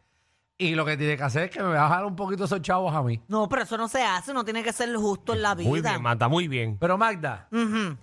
Y 0.58 0.74
lo 0.74 0.86
que 0.86 0.96
tiene 0.96 1.18
que 1.18 1.24
hacer 1.24 1.44
es 1.44 1.52
que 1.52 1.60
me 1.62 1.70
va 1.74 1.86
a 1.86 1.90
bajar 1.90 2.06
un 2.06 2.16
poquito 2.16 2.46
esos 2.46 2.62
chavos 2.62 2.94
a 2.96 3.04
mí. 3.04 3.22
No, 3.28 3.50
pero 3.50 3.64
eso 3.64 3.78
no 3.78 3.90
se 3.90 4.02
hace. 4.04 4.32
Uno 4.32 4.46
tiene 4.46 4.64
que 4.64 4.72
ser 4.72 4.96
justo 4.96 5.34
en 5.34 5.42
la 5.42 5.54
vida. 5.54 5.68
Muy 5.68 5.82
bien, 5.82 6.02
Mata, 6.02 6.28
muy 6.30 6.48
bien. 6.48 6.78
Pero 6.80 6.98
Magda, 6.98 7.48
Ujú. 7.52 7.98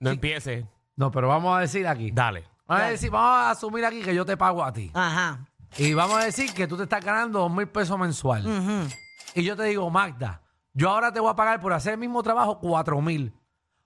No 0.00 0.10
empieces. 0.10 0.64
no, 0.96 1.10
pero 1.12 1.28
vamos 1.28 1.56
a 1.56 1.60
decir 1.60 1.86
aquí. 1.86 2.10
Dale. 2.10 2.44
Vamos 2.66 2.84
a 2.84 2.88
decir, 2.90 3.10
vamos 3.10 3.30
a 3.30 3.50
asumir 3.50 3.84
aquí 3.84 4.02
que 4.02 4.14
yo 4.14 4.24
te 4.24 4.36
pago 4.36 4.64
a 4.64 4.72
ti. 4.72 4.90
Ajá. 4.94 5.46
Y 5.78 5.94
vamos 5.94 6.16
a 6.20 6.24
decir 6.24 6.52
que 6.52 6.66
tú 6.66 6.76
te 6.76 6.84
estás 6.84 7.04
ganando 7.04 7.40
dos 7.40 7.52
mil 7.52 7.68
pesos 7.68 7.98
mensual. 7.98 8.46
Ujú. 8.46 8.88
Y 9.34 9.42
yo 9.44 9.56
te 9.56 9.64
digo, 9.64 9.88
Magda, 9.90 10.42
yo 10.72 10.90
ahora 10.90 11.12
te 11.12 11.20
voy 11.20 11.30
a 11.30 11.36
pagar 11.36 11.60
por 11.60 11.72
hacer 11.72 11.92
el 11.94 11.98
mismo 11.98 12.22
trabajo 12.22 12.58
cuatro 12.58 13.00
mil. 13.00 13.34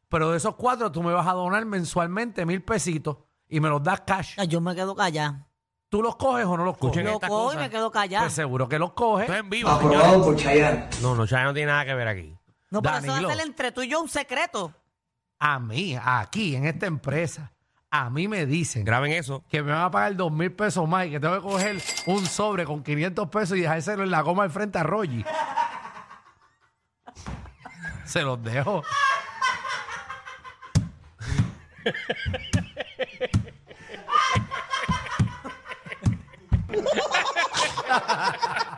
Pero 0.09 0.31
de 0.31 0.37
esos 0.39 0.55
cuatro 0.57 0.91
tú 0.91 1.03
me 1.03 1.13
vas 1.13 1.27
a 1.27 1.33
donar 1.33 1.65
mensualmente 1.67 2.45
mil 2.47 2.63
pesitos 2.65 3.19
y 3.49 3.61
me 3.61 3.69
los 3.69 3.83
das 3.83 4.01
cash. 4.03 4.35
Ay, 4.39 4.49
Yo 4.49 4.61
me 4.61 4.75
quedo 4.75 4.95
callada. 4.95 5.47
¿Tú 5.89 6.03
los 6.03 6.15
coges 6.17 6.47
o 6.47 6.57
no 6.57 6.65
los 6.65 6.75
Escuchen 6.75 7.03
coges? 7.03 7.05
Lo 7.05 7.15
esta 7.15 7.29
cojo 7.29 7.53
y 7.53 7.57
me 7.57 7.69
quedo 7.71 7.91
callada. 7.91 8.25
Pues 8.25 8.33
seguro 8.35 8.69
que 8.69 8.79
los 8.79 8.93
coges. 8.93 9.25
Esto 9.25 9.35
es 9.35 9.41
en 9.41 9.51
vivo. 9.51 9.69
Aprobado 9.69 10.25
por 10.25 10.37
Chayanne. 10.37 10.89
No, 11.03 11.15
no, 11.17 11.25
ya 11.27 11.43
no 11.45 11.53
tiene 11.53 11.73
nada 11.73 11.85
que 11.85 11.95
ver 11.95 12.07
aquí. 12.09 12.37
no, 12.71 12.81
pero 12.81 12.97
eso 12.99 13.07
va 13.09 13.13
a 13.13 13.17
Danilo. 13.17 13.31
ser 13.31 13.41
entre 13.47 13.73
tú 13.73 13.83
y 13.83 13.89
yo 13.89 14.01
un 14.01 14.09
secreto. 14.09 14.73
A 15.41 15.59
mí, 15.59 15.97
aquí, 16.01 16.55
en 16.55 16.67
esta 16.67 16.87
empresa, 16.87 17.51
a 17.91 18.09
mí 18.09 18.29
me 18.29 18.47
dicen 18.47 18.85
Graben 18.85 19.13
eso. 19.13 19.45
que 19.49 19.63
me 19.63 19.73
van 19.73 19.83
a 19.83 19.91
pagar 19.91 20.17
dos 20.17 20.33
mil 20.33 20.53
pesos 20.53 20.89
más 20.89 21.07
y 21.07 21.11
que 21.11 21.21
tengo 21.21 21.35
que 21.35 21.43
coger 21.43 21.77
un 22.07 22.25
sobre 22.25 22.65
con 22.65 22.83
500 22.83 23.29
pesos 23.29 23.57
y 23.57 23.63
dejárselo 23.63 24.05
en 24.05 24.11
la 24.11 24.21
goma 24.23 24.45
al 24.45 24.51
frente 24.51 24.79
a 24.79 24.83
Rogi. 24.83 25.25
Se 28.05 28.23
los 28.23 28.43
dejo. 28.43 28.83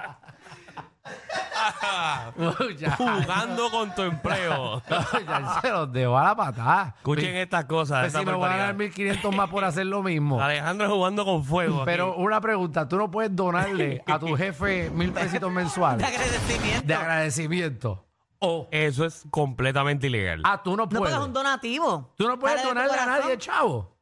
ya, 2.78 2.96
Jugando 2.96 3.70
con 3.70 3.94
tu 3.94 4.02
empleo. 4.02 4.82
ya 5.26 5.60
se 5.60 5.70
los 5.70 5.92
dejo 5.92 6.16
a 6.18 6.24
la 6.24 6.36
patada. 6.36 6.94
Escuchen 6.96 7.36
estas 7.36 7.64
cosas. 7.66 8.00
Pues 8.00 8.06
esta 8.08 8.20
si 8.20 8.26
me 8.26 8.32
voy 8.32 8.40
a 8.44 8.48
barbaridad. 8.48 8.66
dar 8.68 8.74
1500 8.76 9.34
más 9.36 9.48
por 9.50 9.64
hacer 9.64 9.86
lo 9.86 10.02
mismo. 10.02 10.40
Alejandro 10.42 10.88
jugando 10.90 11.24
con 11.24 11.44
fuego. 11.44 11.76
aquí. 11.76 11.84
Pero 11.86 12.16
una 12.16 12.40
pregunta, 12.40 12.88
tú 12.88 12.96
no 12.96 13.10
puedes 13.10 13.34
donarle 13.34 14.02
a 14.06 14.18
tu 14.18 14.34
jefe 14.36 14.90
mil 14.90 15.12
pesitos 15.12 15.50
De 15.50 15.54
mensuales 15.54 16.06
agradecimiento. 16.06 16.86
de 16.86 16.94
agradecimiento. 16.94 18.06
O, 18.44 18.66
Eso 18.72 19.04
es 19.04 19.24
completamente 19.30 20.08
ilegal. 20.08 20.40
ah, 20.44 20.60
tú 20.62 20.70
no 20.72 20.78
no, 20.78 20.88
porque 20.88 20.98
puedes. 20.98 21.14
es 21.16 21.22
un 21.24 21.32
donativo. 21.32 22.12
Tú 22.16 22.26
no 22.26 22.38
puedes 22.38 22.60
Sale 22.60 22.68
de 22.68 22.74
tu 22.74 22.74
donarle 22.80 22.98
a 23.00 23.04
corazón. 23.04 23.22
nadie, 23.24 23.38
chavo. 23.38 23.96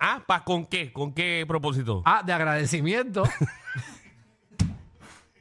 Ah, 0.00 0.22
¿pa 0.26 0.42
con 0.42 0.64
qué? 0.66 0.92
¿Con 0.92 1.12
qué 1.12 1.44
propósito? 1.46 2.02
Ah, 2.04 2.22
de 2.24 2.32
agradecimiento. 2.32 3.22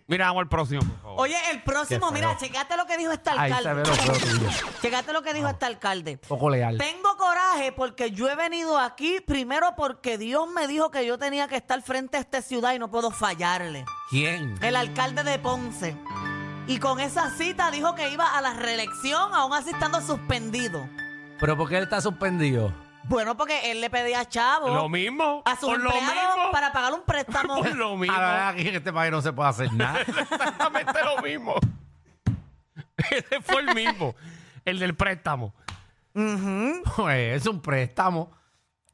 Mira, 0.10 0.26
vamos 0.26 0.42
al 0.42 0.50
próximo, 0.50 0.82
por 0.82 1.02
favor. 1.02 1.20
Oye, 1.22 1.38
el 1.52 1.62
próximo, 1.64 2.08
Qué 2.08 2.14
mira, 2.16 2.30
feo. 2.36 2.40
checate 2.50 2.76
lo 2.76 2.86
que 2.88 2.98
dijo 2.98 3.12
este 3.12 3.30
Ahí 3.30 3.54
se 3.54 3.74
ve 3.74 3.82
alcalde. 3.82 3.90
lo 3.90 3.96
feo 3.96 4.14
tuyo. 4.40 4.50
Checate 4.82 5.14
lo 5.14 5.22
que 5.22 5.34
dijo 5.36 5.48
este 5.48 5.66
alcalde. 5.66 6.18
Poco 6.18 6.50
leal. 6.50 6.78
Tengo 6.80 7.16
coraje 7.16 7.72
porque 7.72 8.10
yo 8.12 8.28
he 8.28 8.36
venido 8.36 8.80
aquí 8.80 9.22
primero 9.22 9.76
porque 9.78 10.18
Dios 10.18 10.48
me 10.52 10.68
dijo 10.68 10.90
que 10.90 11.06
yo 11.06 11.18
tenía 11.20 11.48
que 11.48 11.56
estar 11.58 11.80
frente 11.84 12.18
a 12.18 12.20
esta 12.22 12.42
ciudad 12.42 12.74
y 12.74 12.80
no 12.80 12.90
puedo 12.90 13.12
fallarle. 13.12 13.86
¿Quién? 14.10 14.58
El 14.64 14.76
alcalde 14.76 15.24
de 15.24 15.38
Ponce. 15.40 15.96
Y 16.66 16.80
con 16.80 17.00
esa 17.00 17.30
cita 17.38 17.70
dijo 17.72 17.94
que 17.96 18.10
iba 18.10 18.36
a 18.36 18.42
la 18.42 18.54
reelección, 18.54 19.34
aún 19.34 19.54
así 19.54 19.70
estando 19.70 20.02
suspendido. 20.02 20.88
¿Pero 21.40 21.56
por 21.56 21.70
qué 21.70 21.78
él 21.78 21.84
está 21.84 22.02
suspendido? 22.02 22.74
Bueno, 23.06 23.36
porque 23.36 23.72
él 23.72 23.82
le 23.82 23.90
pedía 23.90 24.20
a 24.20 24.26
Chavo 24.30 24.68
Lo 24.74 24.88
mismo. 24.90 25.42
a 25.46 25.56
su 25.56 25.66
por 25.66 25.80
lo 25.80 25.92
mismo. 25.92 26.52
para 26.52 26.72
pagar 26.72 26.94
un 26.94 27.02
préstamo. 27.04 27.56
Por 27.58 27.76
lo 27.76 27.98
mismo. 27.98 28.16
A 28.16 28.20
la 28.22 28.30
verdad, 28.32 28.48
aquí 28.50 28.68
en 28.68 28.76
este 28.76 28.94
país 28.94 29.12
no 29.12 29.22
se 29.22 29.34
puede 29.34 29.50
hacer 29.50 29.74
nada. 29.74 30.00
Exactamente 30.08 30.94
lo 31.04 31.22
mismo. 31.22 31.56
Ese 32.98 33.42
fue 33.42 33.62
el 33.62 33.74
mismo. 33.74 34.16
El 34.66 34.80
del 34.80 34.96
préstamo. 34.96 35.54
Ujú. 36.14 36.82
pues 36.98 37.42
es 37.42 37.48
un 37.48 37.62
préstamo. 37.62 38.32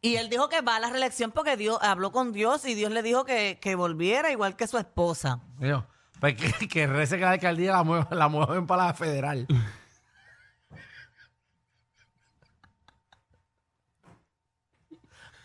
Y 0.02 0.18
él 0.18 0.30
dijo 0.30 0.48
que 0.50 0.62
va 0.62 0.76
a 0.76 0.80
la 0.80 0.90
reelección 0.90 1.32
porque 1.32 1.58
Dios 1.58 1.80
habló 1.82 2.12
con 2.12 2.32
Dios 2.32 2.64
y 2.66 2.76
Dios 2.76 2.92
le 2.92 3.02
dijo 3.02 3.26
que, 3.26 3.58
que 3.60 3.74
volviera 3.76 4.32
igual 4.32 4.56
que 4.56 4.68
su 4.68 4.78
esposa. 4.78 5.40
Digo, 5.58 5.86
pues 6.20 6.36
que, 6.36 6.68
que 6.68 6.86
rece 6.88 7.18
que 7.18 7.24
la 7.26 7.32
alcaldía 7.32 7.72
la 7.72 8.08
la 8.12 8.28
mueven 8.28 8.68
para 8.68 8.86
la 8.88 8.94
federal. 8.94 9.48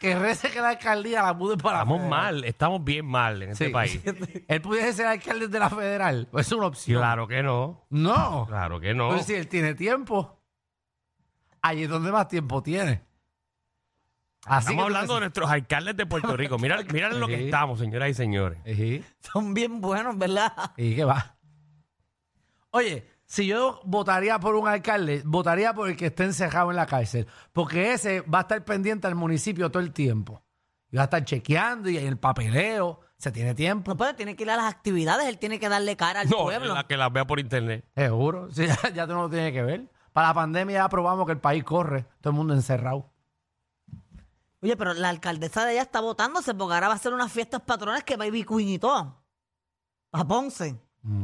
Que 0.01 0.19
rece 0.19 0.51
que 0.51 0.61
la 0.61 0.71
alcaldía 0.71 1.23
la 1.23 1.35
mueven 1.35 1.59
para 1.59 1.77
la 1.79 1.83
Estamos 1.83 1.99
federal. 2.01 2.11
mal, 2.35 2.45
estamos 2.45 2.83
bien 2.85 3.07
mal 3.07 3.43
en 3.43 3.51
este 3.51 3.67
Sí. 3.67 3.73
país. 3.73 4.01
Él 4.49 4.61
pudiese 4.63 4.93
ser 4.95 5.07
alcalde 5.07 5.47
de 5.47 5.59
la 5.59 5.71
federal. 5.71 6.27
Pues 6.33 6.47
es 6.49 6.53
una 6.53 6.67
opción. 6.67 6.99
Claro 7.01 7.29
que 7.29 7.43
no. 7.43 7.87
No. 7.91 8.47
Claro 8.49 8.81
que 8.81 8.95
no. 8.95 9.11
Pues 9.11 9.27
si 9.27 9.35
él 9.35 9.47
tiene 9.47 9.75
tiempo, 9.75 10.43
allí 11.63 11.83
es 11.85 11.89
donde 11.89 12.11
más 12.11 12.27
tiempo 12.29 12.63
tiene. 12.63 13.03
Así 14.47 14.71
Estamos 14.71 14.77
que 14.77 14.87
hablando 14.87 15.15
de 15.15 15.21
nuestros 15.21 15.51
alcaldes 15.51 15.97
de 15.99 16.07
Puerto 16.07 16.35
Rico. 16.35 16.59
Mira, 16.59 16.79
mira 16.93 17.09
en 17.11 17.21
lo 17.21 17.29
que 17.29 17.37
Sí. 17.37 17.45
estamos, 17.45 17.79
señoras 17.79 18.09
y 18.09 18.15
señores. 18.15 18.59
Ejí. 18.65 19.05
Son 19.21 19.53
bien 19.53 19.83
buenos, 19.83 20.17
¿verdad? 20.17 20.53
¿Y 20.79 20.97
qué 20.97 21.05
va? 21.05 21.37
Oye, 22.71 23.07
si 23.31 23.47
yo 23.47 23.81
votaría 23.85 24.41
por 24.41 24.57
un 24.57 24.67
alcalde, 24.67 25.23
votaría 25.25 25.73
por 25.73 25.89
el 25.89 25.97
que 25.97 26.07
esté 26.07 26.25
encerrado 26.25 26.71
en 26.71 26.77
la 26.77 26.87
cárcel. 26.87 27.29
Porque 27.53 27.93
ese 27.93 28.23
va 28.23 28.39
a 28.39 28.41
estar 28.43 28.65
pendiente 28.65 29.07
al 29.07 29.15
municipio 29.15 29.71
todo 29.71 29.81
el 29.85 29.93
tiempo. 29.93 30.43
Y 30.91 30.97
va 30.97 31.03
a 31.03 31.05
estar 31.05 31.25
chequeando 31.25 31.89
y 31.89 31.97
el 31.97 32.19
papeleo. 32.19 32.99
Se 33.17 33.31
tiene 33.31 33.55
tiempo. 33.55 33.93
No 33.93 33.97
puede, 33.97 34.15
tiene 34.15 34.35
que 34.35 34.43
ir 34.43 34.51
a 34.51 34.57
las 34.57 34.65
actividades, 34.65 35.29
él 35.29 35.39
tiene 35.39 35.61
que 35.61 35.69
darle 35.69 35.97
cara 35.97 36.21
al 36.23 36.29
No, 36.29 36.39
pueblo. 36.39 36.75
la 36.75 36.89
que 36.89 36.97
las 36.97 37.13
vea 37.13 37.25
por 37.25 37.39
internet. 37.39 37.85
Seguro. 37.95 38.49
Sí, 38.53 38.67
ya, 38.67 38.77
ya 38.93 39.07
tú 39.07 39.13
no 39.13 39.23
lo 39.23 39.31
tienes 39.31 39.53
que 39.53 39.63
ver. 39.63 39.89
Para 40.13 40.27
la 40.29 40.35
pandemia 40.35 40.79
ya 40.79 40.89
probamos 40.89 41.25
que 41.27 41.33
el 41.33 41.39
país 41.39 41.63
corre. 41.63 42.07
Todo 42.21 42.33
el 42.33 42.37
mundo 42.37 42.53
encerrado. 42.53 43.09
Oye, 44.61 44.77
pero 44.77 44.93
la 44.93 45.09
alcaldesa 45.09 45.65
de 45.65 45.75
ella 45.75 45.83
está 45.83 46.01
votándose 46.01 46.53
porque 46.53 46.75
ahora 46.75 46.89
va 46.89 46.95
a 46.95 46.97
hacer 46.97 47.15
unas 47.15 47.31
fiestas 47.31 47.61
patronas 47.63 48.03
que 48.03 48.17
Baby 48.17 48.45
Queen 48.45 48.69
y 48.71 48.79
todo. 48.81 49.23
A 50.11 50.27
Ponce. 50.27 50.77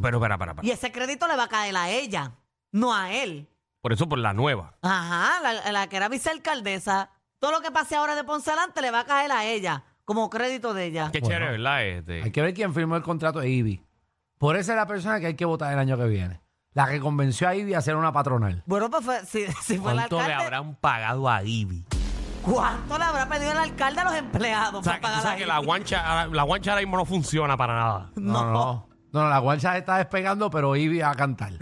Pero, 0.03 0.21
para, 0.21 0.39
para, 0.39 0.55
para. 0.55 0.67
Y 0.67 0.71
ese 0.71 0.91
crédito 0.93 1.27
le 1.29 1.37
va 1.37 1.45
a 1.45 1.49
caer 1.49 1.77
a 1.77 1.91
ella, 1.91 2.33
no 2.73 2.95
a 2.95 3.13
él. 3.13 3.49
Por 3.83 3.93
eso, 3.93 4.09
por 4.09 4.19
la 4.19 4.33
nueva. 4.33 4.75
Ajá, 4.83 5.41
la, 5.43 5.73
la 5.73 5.89
que 5.89 5.97
era 5.97 6.09
vicealcaldesa. 6.09 7.11
Todo 7.39 7.53
lo 7.53 7.61
que 7.61 7.71
pase 7.71 7.95
ahora 7.97 8.15
de 8.15 8.25
Ponce 8.25 8.51
adelante 8.51 8.81
le 8.81 8.91
va 8.91 9.01
a 9.01 9.05
caer 9.05 9.31
a 9.31 9.45
ella, 9.45 9.85
como 10.05 10.31
crédito 10.31 10.73
de 10.75 10.87
ella. 10.87 11.11
Qué 11.13 11.21
Bueno. 11.21 11.35
chévere, 11.37 11.53
¿verdad? 11.53 11.85
Este. 11.85 12.23
Hay 12.23 12.31
que 12.33 12.41
ver 12.43 12.55
quién 12.55 12.73
firmó 12.75 12.97
el 12.97 13.03
contrato 13.03 13.41
de 13.41 13.51
Ivy. 13.51 13.83
Por 14.39 14.57
esa 14.57 14.73
es 14.73 14.77
la 14.77 14.87
persona 14.87 15.21
que 15.21 15.27
hay 15.27 15.35
que 15.35 15.45
votar 15.45 15.73
el 15.73 15.79
año 15.79 15.97
que 15.97 16.05
viene. 16.07 16.41
La 16.73 16.89
que 16.89 16.99
convenció 17.01 17.49
a 17.49 17.55
Ivy 17.55 17.75
a 17.75 17.79
hacer 17.79 17.97
una 17.97 18.13
patronal. 18.13 18.63
Bueno, 18.67 18.91
pues 18.91 19.05
fue- 19.05 19.25
si, 19.25 19.47
si 19.63 19.79
fue 19.79 19.93
el 19.93 19.99
¿Cuánto 19.99 20.17
le 20.17 20.23
alcalde, 20.25 20.45
habrán 20.45 20.75
pagado 20.77 21.29
a 21.29 21.43
Ivy? 21.43 21.85
¿cuánto 22.43 22.97
le 22.99 23.05
habrá 23.05 23.29
pedido 23.29 23.51
el 23.53 23.59
alcalde 23.59 24.01
a 24.01 24.05
los 24.05 24.15
empleados 24.15 24.81
O 24.81 24.83
sea, 24.85 24.93
para 24.93 24.99
tú 25.01 25.03
pagar 25.03 25.23
sabes 25.23 25.39
que 25.39 25.47
la 25.47 25.59
guancha, 25.59 26.27
la 26.29 26.43
guancha 26.45 26.71
ahora 26.73 26.83
mismo 26.83 26.97
no 26.97 27.05
funciona 27.05 27.57
para 27.57 27.75
nada. 27.75 28.11
No, 28.17 28.53
no. 28.53 28.89
No, 29.17 29.23
no, 29.25 29.31
la 29.31 29.39
guancha 29.39 29.73
se 29.73 29.79
está 29.79 29.97
despegando, 29.97 30.51
pero 30.51 30.77
Ivy 30.77 31.01
a 31.01 31.15
cantar. 31.15 31.53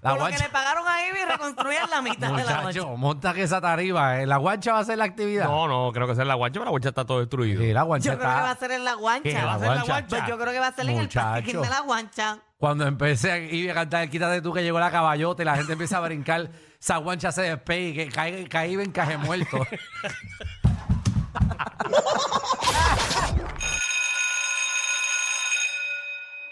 la 0.00 0.10
Por 0.10 0.20
lo 0.20 0.26
que 0.26 0.38
le 0.38 0.48
pagaron 0.48 0.88
a 0.88 1.06
Ivy 1.06 1.18
reconstruyen 1.30 1.90
la 1.90 2.00
mitad 2.00 2.28
de 2.28 2.44
la 2.44 2.62
Muchacho, 2.62 2.84
guancha. 2.86 2.98
monta 3.00 3.34
que 3.34 3.42
esa 3.42 3.60
tariba. 3.60 4.22
¿eh? 4.22 4.26
¿La 4.26 4.38
guancha 4.38 4.72
va 4.72 4.78
a 4.78 4.84
ser 4.86 4.96
la 4.96 5.04
actividad? 5.04 5.44
No, 5.44 5.68
no, 5.68 5.92
creo 5.92 6.06
que 6.06 6.14
sea 6.14 6.24
la 6.24 6.32
guancha, 6.32 6.54
pero 6.54 6.64
la 6.64 6.70
guancha 6.70 6.88
está 6.88 7.04
todo 7.04 7.20
destruido. 7.20 7.60
Sí, 7.62 7.74
la 7.74 7.82
guancha 7.82 8.12
Yo 8.12 8.18
creo 8.18 8.30
que 8.30 8.40
va 8.40 8.50
a 8.50 8.56
ser 8.56 8.70
en 8.72 8.84
la 8.86 8.92
¿Qué, 8.92 8.96
guancha. 8.96 9.44
va 9.44 9.58
la 9.58 9.82
guancha? 9.84 10.06
Pues 10.08 10.22
yo 10.28 10.38
creo 10.38 10.52
que 10.54 10.60
va 10.60 10.66
a 10.68 10.72
ser 10.72 10.84
en 10.88 10.96
el 10.96 11.02
Muchacho. 11.02 11.26
parking 11.26 11.60
de 11.60 11.68
la 11.68 11.80
guancha. 11.80 12.38
Cuando 12.56 12.86
empecé 12.86 13.32
a 13.32 13.36
ir 13.38 13.70
a 13.70 13.74
cantar 13.74 14.08
Quítate 14.08 14.40
tú 14.40 14.54
que 14.54 14.62
llegó 14.62 14.80
la 14.80 14.90
caballota 14.90 15.42
y 15.42 15.44
la 15.44 15.56
gente 15.56 15.72
empieza 15.72 15.98
a 15.98 16.00
brincar, 16.00 16.48
esa 16.80 16.96
guancha 16.96 17.30
se 17.32 17.42
despegue 17.42 17.88
y 17.88 17.94
que 17.94 18.08
cae, 18.08 18.48
cae 18.48 18.72
en 18.72 18.92
caje 18.92 19.18
muerto. 19.18 19.58